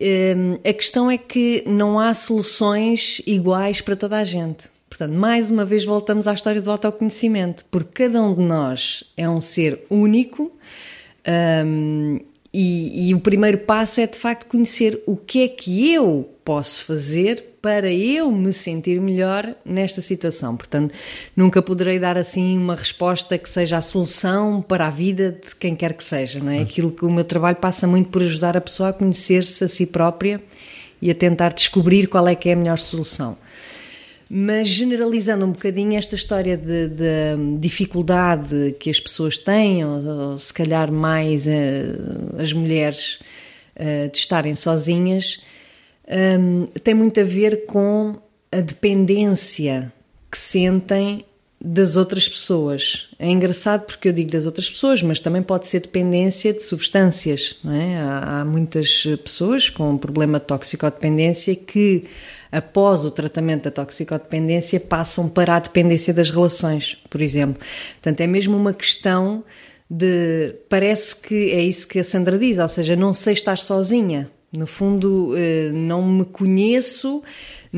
Hum, 0.00 0.58
a 0.64 0.72
questão 0.72 1.10
é 1.10 1.16
que 1.16 1.64
não 1.66 1.98
há 1.98 2.12
soluções 2.12 3.22
iguais 3.26 3.80
para 3.80 3.96
toda 3.96 4.18
a 4.18 4.24
gente. 4.24 4.68
Portanto, 4.88 5.12
mais 5.12 5.50
uma 5.50 5.64
vez 5.64 5.84
voltamos 5.84 6.28
à 6.28 6.32
história 6.32 6.60
do 6.60 6.70
autoconhecimento, 6.70 7.64
porque 7.70 8.04
cada 8.04 8.22
um 8.22 8.34
de 8.34 8.42
nós 8.42 9.04
é 9.16 9.28
um 9.28 9.40
ser 9.40 9.84
único 9.90 10.52
um, 11.66 12.20
e, 12.58 13.10
e, 13.10 13.14
o 13.14 13.20
primeiro 13.20 13.58
passo 13.58 14.00
é 14.00 14.06
de 14.06 14.16
facto 14.16 14.46
conhecer 14.46 15.02
o 15.04 15.14
que 15.14 15.42
é 15.42 15.48
que 15.48 15.92
eu 15.92 16.26
posso 16.42 16.86
fazer 16.86 17.58
para 17.60 17.92
eu 17.92 18.32
me 18.32 18.50
sentir 18.50 18.98
melhor 18.98 19.54
nesta 19.62 20.00
situação. 20.00 20.56
Portanto, 20.56 20.94
nunca 21.36 21.60
poderei 21.60 21.98
dar 21.98 22.16
assim 22.16 22.56
uma 22.56 22.74
resposta 22.74 23.36
que 23.36 23.46
seja 23.46 23.76
a 23.76 23.82
solução 23.82 24.62
para 24.62 24.86
a 24.86 24.90
vida 24.90 25.32
de 25.32 25.54
quem 25.54 25.76
quer 25.76 25.92
que 25.92 26.02
seja, 26.02 26.38
não 26.38 26.50
é? 26.50 26.62
Aquilo 26.62 26.90
que 26.90 27.04
o 27.04 27.10
meu 27.10 27.24
trabalho 27.24 27.56
passa 27.56 27.86
muito 27.86 28.08
por 28.08 28.22
ajudar 28.22 28.56
a 28.56 28.60
pessoa 28.62 28.88
a 28.88 28.92
conhecer-se 28.94 29.62
a 29.62 29.68
si 29.68 29.84
própria 29.84 30.42
e 31.02 31.10
a 31.10 31.14
tentar 31.14 31.52
descobrir 31.52 32.06
qual 32.06 32.26
é 32.26 32.34
que 32.34 32.48
é 32.48 32.54
a 32.54 32.56
melhor 32.56 32.78
solução. 32.78 33.36
Mas 34.28 34.68
generalizando 34.68 35.46
um 35.46 35.52
bocadinho 35.52 35.96
esta 35.96 36.16
história 36.16 36.56
de, 36.56 36.88
de 36.88 37.58
dificuldade 37.58 38.74
que 38.80 38.90
as 38.90 38.98
pessoas 38.98 39.38
têm, 39.38 39.84
ou, 39.84 40.04
ou 40.04 40.38
se 40.38 40.52
calhar 40.52 40.90
mais 40.90 41.46
uh, 41.46 42.40
as 42.40 42.52
mulheres 42.52 43.20
uh, 43.76 44.10
de 44.10 44.18
estarem 44.18 44.54
sozinhas, 44.54 45.44
um, 46.08 46.66
tem 46.82 46.94
muito 46.94 47.20
a 47.20 47.24
ver 47.24 47.66
com 47.66 48.16
a 48.50 48.60
dependência 48.60 49.92
que 50.30 50.38
sentem 50.38 51.24
das 51.60 51.96
outras 51.96 52.28
pessoas. 52.28 53.08
É 53.18 53.28
engraçado 53.30 53.86
porque 53.86 54.08
eu 54.08 54.12
digo 54.12 54.30
das 54.30 54.44
outras 54.44 54.68
pessoas, 54.68 55.02
mas 55.02 55.20
também 55.20 55.42
pode 55.42 55.68
ser 55.68 55.80
dependência 55.80 56.52
de 56.52 56.62
substâncias. 56.62 57.56
É? 57.64 57.96
há, 57.96 58.40
há 58.40 58.44
muitas 58.44 59.04
pessoas 59.24 59.70
com 59.70 59.96
problema 59.96 60.38
de 60.38 60.46
toxicodependência 60.46 61.54
que 61.56 62.04
após 62.56 63.04
o 63.04 63.10
tratamento 63.10 63.64
da 63.64 63.70
toxicodependência, 63.70 64.80
passam 64.80 65.28
para 65.28 65.56
a 65.56 65.58
dependência 65.58 66.14
das 66.14 66.30
relações, 66.30 66.96
por 67.10 67.20
exemplo. 67.20 67.60
Portanto, 67.94 68.20
é 68.22 68.26
mesmo 68.26 68.56
uma 68.56 68.72
questão 68.72 69.44
de. 69.90 70.54
Parece 70.66 71.16
que 71.20 71.50
é 71.50 71.60
isso 71.60 71.86
que 71.86 71.98
a 71.98 72.04
Sandra 72.04 72.38
diz, 72.38 72.58
ou 72.58 72.68
seja, 72.68 72.96
não 72.96 73.12
sei 73.12 73.34
estar 73.34 73.58
sozinha. 73.58 74.30
No 74.50 74.66
fundo, 74.66 75.34
eh, 75.36 75.70
não 75.70 76.00
me 76.02 76.24
conheço, 76.24 77.22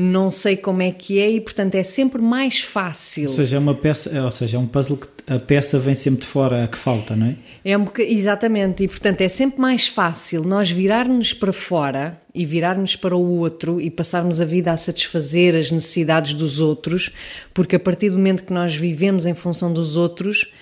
não 0.01 0.31
sei 0.31 0.55
como 0.55 0.81
é 0.81 0.91
que 0.91 1.19
é 1.19 1.29
e, 1.29 1.41
portanto, 1.41 1.75
é 1.75 1.83
sempre 1.83 2.21
mais 2.21 2.61
fácil. 2.61 3.27
Ou 3.27 3.35
seja, 3.35 3.57
é 3.57 3.59
uma 3.59 3.75
peça, 3.75 4.23
ou 4.23 4.31
seja, 4.31 4.55
é 4.55 4.59
um 4.59 4.65
puzzle 4.65 4.95
que 4.95 5.07
a 5.27 5.37
peça 5.37 5.77
vem 5.77 5.93
sempre 5.93 6.21
de 6.21 6.25
fora 6.25 6.63
a 6.63 6.67
que 6.69 6.77
falta, 6.77 7.17
não 7.17 7.27
é? 7.27 7.35
É 7.65 7.77
um 7.77 7.83
boca... 7.83 8.01
Exatamente, 8.01 8.81
e 8.81 8.87
portanto 8.87 9.19
é 9.19 9.27
sempre 9.27 9.59
mais 9.59 9.89
fácil 9.89 10.43
nós 10.45 10.71
virarmos 10.71 11.33
para 11.33 11.51
fora 11.51 12.17
e 12.33 12.45
virarmos 12.45 12.95
para 12.95 13.13
o 13.13 13.39
outro 13.39 13.81
e 13.81 13.91
passarmos 13.91 14.39
a 14.39 14.45
vida 14.45 14.71
a 14.71 14.77
satisfazer 14.77 15.53
as 15.53 15.69
necessidades 15.69 16.33
dos 16.33 16.61
outros, 16.61 17.13
porque 17.53 17.75
a 17.75 17.79
partir 17.79 18.09
do 18.09 18.17
momento 18.17 18.43
que 18.43 18.53
nós 18.53 18.73
vivemos 18.73 19.25
em 19.25 19.33
função 19.33 19.73
dos 19.73 19.97
outros, 19.97 20.53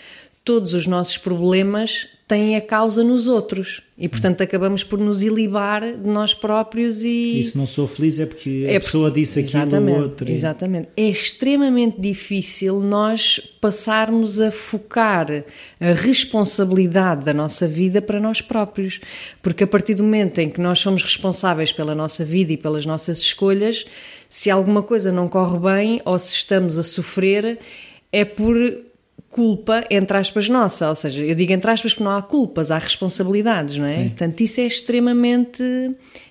todos 0.44 0.74
os 0.74 0.88
nossos 0.88 1.20
problemas 1.20 2.08
têm 2.28 2.58
a 2.58 2.62
causa 2.62 3.04
nos 3.04 3.26
outros 3.26 3.82
e 3.98 4.10
portanto 4.10 4.44
acabamos 4.44 4.84
por 4.84 5.00
nos 5.00 5.24
ilibar 5.24 5.82
de 5.82 6.08
nós 6.08 6.34
próprios 6.34 7.02
e... 7.02 7.40
e 7.40 7.44
se 7.44 7.58
não 7.58 7.66
sou 7.66 7.88
feliz 7.88 8.20
é 8.20 8.26
porque 8.26 8.66
a 8.68 8.74
é 8.74 8.80
pessoa 8.80 9.10
disse 9.10 9.40
aquilo 9.40 9.64
exatamente, 9.64 9.98
ou 9.98 10.04
outro. 10.04 10.30
Exatamente. 10.30 10.90
É 10.98 11.10
extremamente 11.10 12.00
difícil 12.00 12.82
nós 12.82 13.40
passarmos 13.62 14.42
a 14.42 14.52
focar 14.52 15.46
a 15.80 15.94
responsabilidade 15.94 17.24
da 17.24 17.34
nossa 17.34 17.66
vida 17.66 18.02
para 18.02 18.20
nós 18.20 18.42
próprios, 18.42 19.00
porque 19.42 19.64
a 19.64 19.68
partir 19.68 19.96
do 19.96 20.04
momento 20.04 20.40
em 20.40 20.50
que 20.50 20.60
nós 20.60 20.80
somos 20.80 21.02
responsáveis 21.04 21.72
pela 21.72 21.96
nossa 21.96 22.26
vida 22.26 22.52
e 22.52 22.58
pelas 22.58 22.86
nossas 22.86 23.20
escolhas, 23.20 23.86
se 24.28 24.50
alguma 24.50 24.84
coisa 24.84 25.14
não 25.14 25.30
corre 25.30 25.60
bem 25.60 26.02
ou 26.04 26.20
se 26.20 26.34
estamos 26.34 26.78
a 26.78 26.84
sofrer, 26.84 27.58
é 28.12 28.26
por 28.26 28.56
culpa, 29.30 29.86
entre 29.90 30.18
aspas, 30.18 30.50
nossa. 30.50 30.90
Ou 30.90 30.96
seja, 30.96 31.24
eu 31.24 31.36
digo 31.36 31.52
entre 31.54 31.70
aspas 31.70 31.94
porque 31.94 32.04
não 32.04 32.16
há 32.16 32.22
culpas, 32.22 32.72
há 32.72 32.78
responsabilidades, 32.78 33.78
não 33.78 33.86
é? 33.86 33.96
Sim. 33.96 34.10
Portanto, 34.10 34.42
isso 34.42 34.62
é 34.62 34.66
extremamente 34.66 35.64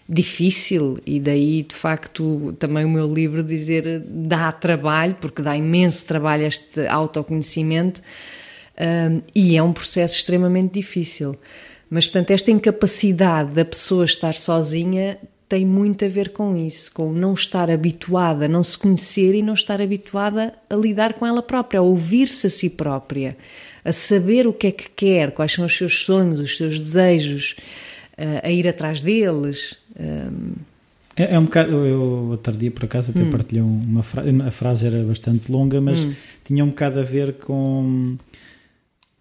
difícil 0.08 0.98
e 1.04 1.18
daí, 1.18 1.62
de 1.62 1.74
facto, 1.74 2.54
também 2.58 2.84
o 2.84 2.88
meu 2.88 3.12
livro 3.12 3.42
dizer 3.42 4.02
dá 4.06 4.52
trabalho, 4.52 5.16
porque 5.20 5.42
dá 5.42 5.56
imenso 5.56 6.06
trabalho 6.06 6.44
este 6.44 6.86
autoconhecimento 6.86 8.00
um, 8.78 9.20
e 9.34 9.56
é 9.56 9.62
um 9.62 9.72
processo 9.72 10.16
extremamente 10.16 10.74
difícil. 10.74 11.36
Mas, 11.88 12.06
portanto, 12.06 12.32
esta 12.32 12.50
incapacidade 12.50 13.52
da 13.52 13.64
pessoa 13.64 14.04
estar 14.04 14.34
sozinha 14.34 15.18
tem 15.48 15.64
muito 15.64 16.04
a 16.04 16.08
ver 16.08 16.30
com 16.30 16.56
isso, 16.56 16.92
com 16.92 17.12
não 17.12 17.34
estar 17.34 17.70
habituada, 17.70 18.48
não 18.48 18.62
se 18.62 18.76
conhecer 18.76 19.34
e 19.34 19.42
não 19.42 19.54
estar 19.54 19.80
habituada 19.80 20.54
a 20.68 20.74
lidar 20.74 21.14
com 21.14 21.26
ela 21.26 21.42
própria, 21.42 21.78
a 21.78 21.82
ouvir-se 21.82 22.48
a 22.48 22.50
si 22.50 22.70
própria, 22.70 23.36
a 23.84 23.92
saber 23.92 24.46
o 24.46 24.52
que 24.52 24.66
é 24.66 24.72
que 24.72 24.88
quer, 24.90 25.30
quais 25.32 25.52
são 25.52 25.64
os 25.64 25.76
seus 25.76 26.04
sonhos, 26.04 26.40
os 26.40 26.56
seus 26.56 26.80
desejos, 26.80 27.56
eh, 28.18 28.40
a 28.42 28.50
ir 28.50 28.66
atrás 28.66 29.02
deles. 29.02 29.76
Ehm, 29.98 30.54
é, 31.16 31.34
é 31.34 31.38
um 31.38 31.44
bocado, 31.44 31.72
eu 31.86 32.28
outro 32.30 32.52
dia 32.52 32.70
por 32.70 32.84
acaso 32.84 33.12
até 33.12 33.20
hum. 33.20 33.30
partilhei 33.30 33.62
uma 33.62 34.02
frase, 34.02 34.42
a 34.42 34.50
frase 34.50 34.86
era 34.86 35.02
bastante 35.04 35.50
longa, 35.50 35.80
mas 35.80 36.02
hum. 36.02 36.12
tinha 36.44 36.64
um 36.64 36.68
bocado 36.68 36.98
a 36.98 37.04
ver 37.04 37.34
com 37.34 38.16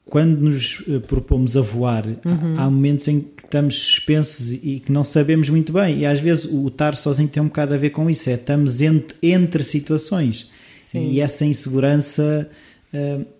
quando 0.06 0.40
nos 0.40 0.84
eh, 0.88 1.00
propomos 1.00 1.58
a 1.58 1.62
voar, 1.62 2.06
uhum. 2.06 2.56
há 2.58 2.70
momentos 2.70 3.08
em 3.08 3.22
que 3.22 3.44
estamos 3.44 3.76
suspensos 3.80 4.52
e 4.52 4.80
que 4.86 4.92
não 4.92 5.04
sabemos 5.04 5.50
muito 5.50 5.74
bem. 5.74 6.00
E 6.00 6.06
às 6.06 6.20
vezes 6.20 6.46
o 6.46 6.68
estar 6.68 6.96
sozinho 6.96 7.28
tem 7.28 7.42
um 7.42 7.48
bocado 7.48 7.74
a 7.74 7.78
ver 7.78 7.90
com 7.90 8.10
isso. 8.10 8.30
É 8.30 8.34
estamos 8.34 8.82
entre, 8.82 9.18
entre 9.22 9.64
situações. 9.64 10.52
Sim. 10.92 11.10
E 11.10 11.20
essa 11.20 11.44
insegurança 11.44 12.50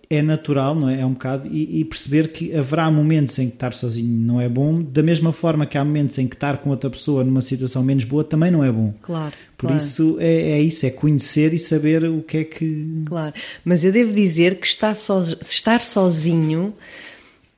é 0.08 0.22
natural, 0.22 0.74
não 0.74 0.88
é? 0.88 1.00
É 1.00 1.06
um 1.06 1.12
bocado, 1.12 1.48
e, 1.48 1.80
e, 1.80 1.84
perceber 1.84 2.28
que 2.28 2.54
haverá 2.54 2.90
momentos 2.90 3.38
em 3.38 3.48
que 3.48 3.54
estar 3.54 3.74
sozinho 3.74 4.08
não 4.08 4.40
é 4.40 4.48
bom, 4.48 4.74
da 4.74 5.02
mesma 5.02 5.32
forma 5.32 5.66
que 5.66 5.76
há 5.76 5.84
momentos 5.84 6.18
em 6.18 6.28
que 6.28 6.36
estar 6.36 6.58
com 6.58 6.70
outra 6.70 6.88
pessoa 6.88 7.24
numa 7.24 7.40
situação 7.40 7.82
menos 7.82 8.04
boa 8.04 8.22
também 8.22 8.50
não 8.50 8.62
é 8.62 8.70
bom. 8.70 8.94
Claro. 9.02 9.34
Por 9.56 9.68
claro. 9.68 9.76
isso 9.76 10.16
é, 10.20 10.50
é, 10.52 10.60
isso, 10.60 10.86
é 10.86 10.90
conhecer 10.90 11.52
e 11.52 11.58
saber 11.58 12.04
o 12.04 12.22
que 12.22 12.38
é 12.38 12.44
que. 12.44 13.02
Claro, 13.06 13.34
mas 13.64 13.82
eu 13.82 13.90
devo 13.90 14.12
dizer 14.12 14.60
que 14.60 14.66
estar, 14.66 14.94
so, 14.94 15.20
estar 15.40 15.80
sozinho 15.80 16.74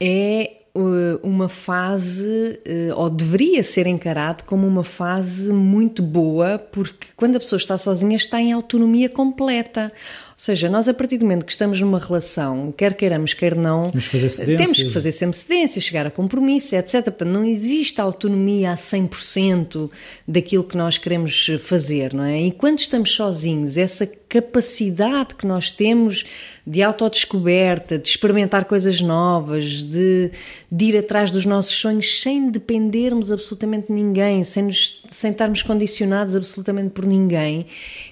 é 0.00 0.52
uh, 0.74 1.18
uma 1.22 1.48
fase, 1.48 2.60
uh, 2.66 2.94
ou 2.96 3.10
deveria 3.10 3.62
ser 3.62 3.86
encarado 3.86 4.44
como 4.44 4.66
uma 4.66 4.84
fase 4.84 5.52
muito 5.52 6.02
boa, 6.02 6.58
porque 6.58 7.08
quando 7.16 7.36
a 7.36 7.40
pessoa 7.40 7.58
está 7.58 7.76
sozinha 7.76 8.16
está 8.16 8.40
em 8.40 8.52
autonomia 8.52 9.08
completa. 9.08 9.92
Ou 10.38 10.44
seja, 10.44 10.68
nós 10.68 10.86
a 10.86 10.94
partir 10.94 11.18
do 11.18 11.24
momento 11.24 11.44
que 11.44 11.50
estamos 11.50 11.80
numa 11.80 11.98
relação, 11.98 12.70
quer 12.70 12.94
queiramos, 12.94 13.34
quer 13.34 13.56
não, 13.56 13.90
temos 13.90 14.76
que 14.80 14.90
fazer 14.90 15.10
sempre 15.10 15.36
cedências, 15.36 15.82
chegar 15.82 16.06
a 16.06 16.12
compromisso, 16.12 16.76
etc. 16.76 17.02
Portanto, 17.02 17.28
não 17.28 17.44
existe 17.44 18.00
autonomia 18.00 18.70
a 18.70 18.76
100% 18.76 19.90
daquilo 20.28 20.62
que 20.62 20.76
nós 20.76 20.96
queremos 20.96 21.50
fazer, 21.64 22.14
não 22.14 22.22
é? 22.22 22.40
E 22.40 22.52
quando 22.52 22.78
estamos 22.78 23.10
sozinhos, 23.10 23.76
essa 23.76 24.08
capacidade 24.28 25.34
que 25.34 25.46
nós 25.46 25.70
temos 25.70 26.24
de 26.66 26.82
autodescoberta, 26.82 27.98
de 27.98 28.08
experimentar 28.08 28.66
coisas 28.66 29.00
novas, 29.00 29.82
de, 29.82 30.30
de, 30.70 30.84
ir 30.84 30.98
atrás 30.98 31.30
dos 31.30 31.46
nossos 31.46 31.74
sonhos 31.74 32.20
sem 32.20 32.50
dependermos 32.50 33.32
absolutamente 33.32 33.86
de 33.86 33.94
ninguém, 33.94 34.44
sem, 34.44 34.64
nos, 34.64 35.02
sem 35.08 35.30
estarmos 35.30 35.62
condicionados 35.62 36.36
absolutamente 36.36 36.90
por 36.90 37.06
ninguém. 37.06 37.66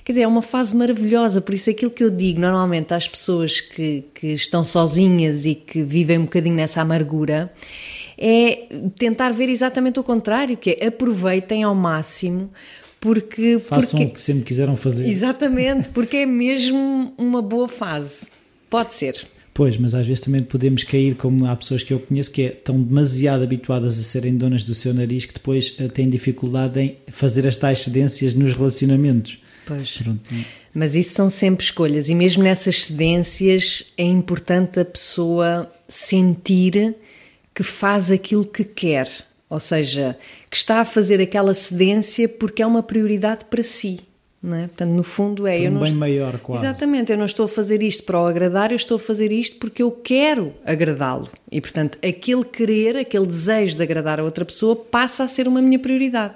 Quer 0.05 0.13
dizer, 0.13 0.23
é 0.23 0.27
uma 0.27 0.43
fase 0.43 0.75
maravilhosa, 0.75 1.41
por 1.43 1.55
isso 1.55 1.69
aquilo 1.69 1.91
que 1.91 2.03
eu 2.03 2.11
digo 2.11 2.41
normalmente 2.41 2.95
às 2.95 3.07
pessoas 3.07 3.61
que, 3.61 4.05
que 4.15 4.29
estão 4.29 4.65
sozinhas 4.65 5.45
e 5.45 5.55
que 5.55 5.83
vivem 5.83 6.19
um 6.19 6.23
bocadinho 6.23 6.57
nessa 6.57 6.81
amargura 6.81 7.53
é 8.19 8.69
tentar 8.99 9.31
ver 9.31 9.49
exatamente 9.49 10.01
o 10.01 10.03
contrário, 10.03 10.57
que 10.57 10.79
é 10.81 10.87
aproveitem 10.87 11.63
ao 11.63 11.75
máximo 11.75 12.51
porque 13.07 13.61
façam 13.61 14.01
porque, 14.01 14.05
o 14.05 14.15
que 14.15 14.21
sempre 14.21 14.43
quiseram 14.43 14.77
fazer. 14.77 15.09
Exatamente, 15.09 15.91
porque 15.91 16.17
é 16.17 16.27
mesmo 16.27 17.15
uma 17.17 17.41
boa 17.41 17.69
fase. 17.69 18.27
Pode 18.69 18.95
ser. 18.95 19.25
Pois, 19.55 19.79
mas 19.79 19.95
às 19.95 20.05
vezes 20.05 20.21
também 20.21 20.43
podemos 20.43 20.83
cair, 20.83 21.15
como 21.15 21.47
há 21.47 21.55
pessoas 21.55 21.85
que 21.85 21.93
eu 21.93 22.01
conheço 22.01 22.33
que 22.33 22.43
é, 22.43 22.47
estão 22.47 22.83
demasiado 22.83 23.45
habituadas 23.45 23.97
a 24.01 24.03
serem 24.03 24.37
donas 24.37 24.65
do 24.65 24.75
seu 24.75 24.93
nariz 24.93 25.25
que 25.25 25.35
depois 25.35 25.77
eh, 25.79 25.87
têm 25.87 26.11
dificuldade 26.11 26.81
em 26.81 26.97
fazer 27.07 27.47
as 27.47 27.55
tais 27.55 27.85
cedências 27.85 28.35
nos 28.35 28.53
relacionamentos. 28.53 29.41
Pois. 29.65 29.99
Pronto. 29.99 30.29
Mas 30.75 30.97
isso 30.97 31.15
são 31.15 31.31
sempre 31.31 31.65
escolhas, 31.65 32.09
e 32.09 32.15
mesmo 32.15 32.43
nessas 32.43 32.87
cedências 32.87 33.93
é 33.97 34.05
importante 34.05 34.81
a 34.81 34.85
pessoa 34.85 35.71
sentir 35.89 36.97
que 37.55 37.63
faz 37.63 38.11
aquilo 38.11 38.45
que 38.45 38.65
quer, 38.65 39.09
ou 39.49 39.61
seja, 39.61 40.19
que 40.51 40.57
está 40.57 40.81
a 40.81 40.85
fazer 40.85 41.21
aquela 41.21 41.55
cedência 41.55 42.29
porque 42.29 42.63
é 42.63 42.67
uma 42.67 42.83
prioridade 42.83 43.45
para 43.45 43.63
si. 43.63 44.01
Não 44.43 44.57
é? 44.57 44.67
Portanto, 44.67 44.91
no 44.91 45.03
fundo 45.03 45.47
é. 45.47 45.59
Um 45.59 45.63
eu 45.63 45.71
não 45.73 45.81
bem 45.81 45.89
estou... 45.89 46.01
maior, 46.01 46.39
quase. 46.39 46.65
Exatamente, 46.65 47.11
eu 47.11 47.19
não 47.19 47.25
estou 47.25 47.47
a 47.47 47.49
fazer 47.49 47.83
isto 47.83 48.05
para 48.05 48.21
o 48.21 48.27
agradar, 48.27 48.71
eu 48.71 48.77
estou 48.77 48.97
a 48.97 49.01
fazer 49.01 49.33
isto 49.33 49.59
porque 49.59 49.83
eu 49.83 49.91
quero 49.91 50.53
agradá-lo. 50.65 51.29
E, 51.51 51.61
portanto, 51.61 51.99
aquele 52.07 52.45
querer, 52.45 52.97
aquele 52.97 53.27
desejo 53.27 53.77
de 53.77 53.83
agradar 53.83 54.21
a 54.21 54.25
outra 54.25 54.45
pessoa 54.45 54.77
passa 54.77 55.25
a 55.25 55.29
ser 55.29 55.49
uma 55.49 55.61
minha 55.61 55.79
prioridade. 55.79 56.35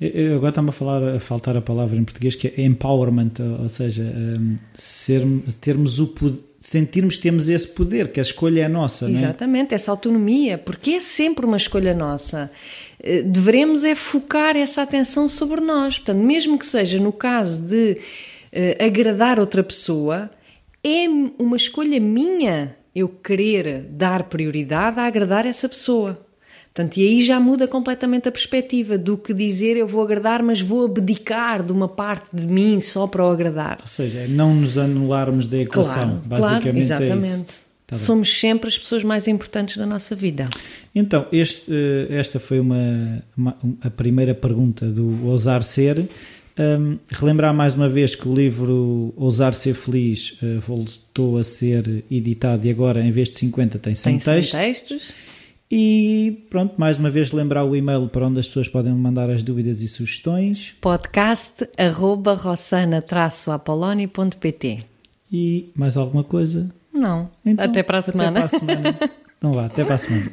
Eu, 0.00 0.36
agora 0.36 0.48
está-me 0.48 0.70
a, 0.70 0.72
falar, 0.72 1.16
a 1.16 1.20
faltar 1.20 1.54
a 1.58 1.60
palavra 1.60 1.94
em 1.94 2.04
português 2.04 2.34
que 2.34 2.48
é 2.48 2.62
empowerment, 2.62 3.32
ou 3.60 3.68
seja, 3.68 4.02
um, 4.02 4.56
ser, 4.74 5.22
termos 5.60 5.98
o 5.98 6.06
sentirmos 6.60 7.16
que 7.16 7.22
temos 7.22 7.48
esse 7.48 7.68
poder, 7.68 8.12
que 8.12 8.20
a 8.20 8.22
escolha 8.22 8.64
é 8.64 8.68
nossa. 8.68 9.10
Exatamente, 9.10 9.72
é? 9.72 9.74
essa 9.74 9.90
autonomia, 9.90 10.58
porque 10.58 10.92
é 10.92 11.00
sempre 11.00 11.46
uma 11.46 11.56
escolha 11.56 11.94
nossa. 11.94 12.52
Eh, 13.02 13.22
devemos 13.22 13.82
é 13.82 13.94
focar 13.94 14.56
essa 14.56 14.82
atenção 14.82 15.26
sobre 15.28 15.60
nós. 15.60 15.98
Portanto, 15.98 16.18
mesmo 16.18 16.58
que 16.58 16.66
seja 16.66 17.00
no 17.00 17.12
caso 17.12 17.62
de 17.62 17.92
uh, 17.92 18.84
agradar 18.84 19.40
outra 19.40 19.62
pessoa, 19.62 20.30
é 20.84 21.08
uma 21.38 21.56
escolha 21.56 21.98
minha 21.98 22.76
eu 22.94 23.08
querer 23.08 23.82
dar 23.82 24.24
prioridade 24.24 25.00
a 25.00 25.06
agradar 25.06 25.46
essa 25.46 25.68
pessoa. 25.68 26.26
Portanto, 26.72 26.96
e 26.98 27.02
aí 27.02 27.24
já 27.24 27.40
muda 27.40 27.66
completamente 27.66 28.28
a 28.28 28.32
perspectiva 28.32 28.96
do 28.96 29.18
que 29.18 29.34
dizer 29.34 29.76
eu 29.76 29.88
vou 29.88 30.02
agradar, 30.02 30.42
mas 30.42 30.60
vou 30.60 30.84
abdicar 30.84 31.62
de 31.62 31.72
uma 31.72 31.88
parte 31.88 32.28
de 32.32 32.46
mim 32.46 32.80
só 32.80 33.06
para 33.06 33.24
o 33.24 33.30
agradar. 33.30 33.78
Ou 33.80 33.86
seja, 33.86 34.20
é 34.20 34.28
não 34.28 34.54
nos 34.54 34.78
anularmos 34.78 35.46
da 35.46 35.58
equação, 35.58 36.20
claro, 36.28 36.42
basicamente 36.44 36.86
claro, 36.86 37.04
exatamente. 37.04 37.26
é 37.26 37.36
isso. 37.36 37.70
Tá 37.90 37.96
Somos 37.96 38.38
sempre 38.38 38.68
as 38.68 38.78
pessoas 38.78 39.02
mais 39.02 39.26
importantes 39.26 39.76
da 39.76 39.84
nossa 39.84 40.14
vida. 40.14 40.44
Então, 40.94 41.26
este, 41.32 41.72
eh, 41.72 42.06
esta 42.18 42.38
foi 42.38 42.60
uma, 42.60 43.20
uma, 43.36 43.56
a 43.82 43.90
primeira 43.90 44.32
pergunta 44.32 44.86
do 44.86 45.26
Ousar 45.26 45.64
Ser. 45.64 46.08
Um, 46.56 46.98
relembrar 47.08 47.52
mais 47.54 47.74
uma 47.74 47.88
vez 47.88 48.14
que 48.14 48.28
o 48.28 48.34
livro 48.34 49.12
Ousar 49.16 49.54
Ser 49.54 49.74
Feliz 49.74 50.36
uh, 50.42 50.60
voltou 50.60 51.38
a 51.38 51.42
ser 51.44 52.04
editado 52.10 52.66
e 52.66 52.70
agora, 52.70 53.02
em 53.02 53.10
vez 53.10 53.30
de 53.30 53.38
50, 53.38 53.78
tem 53.78 53.94
100 53.94 54.12
tem 54.12 54.20
100 54.20 54.34
textos. 54.34 54.52
textos. 54.52 55.12
E 55.70 56.44
pronto, 56.50 56.74
mais 56.76 56.98
uma 56.98 57.08
vez 57.10 57.30
lembrar 57.30 57.64
o 57.64 57.76
e-mail 57.76 58.08
para 58.08 58.26
onde 58.26 58.40
as 58.40 58.48
pessoas 58.48 58.66
podem 58.66 58.92
mandar 58.92 59.30
as 59.30 59.40
dúvidas 59.40 59.82
e 59.82 59.88
sugestões. 59.88 60.74
podcast 60.80 61.68
arroba 61.78 62.34
rossana-apoloni.pt 62.34 64.84
E 65.30 65.70
mais 65.76 65.96
alguma 65.96 66.24
coisa? 66.24 66.68
Não. 66.92 67.30
Então, 67.46 67.64
até 67.64 67.84
para 67.84 67.98
a 67.98 68.02
semana. 68.02 68.44
Até 68.44 68.48
para 68.48 68.56
a 68.56 68.60
semana. 68.60 68.98
então 69.38 69.52
vá, 69.52 69.66
até 69.66 69.84
para 69.84 69.94
a 69.94 69.98
semana. 69.98 70.32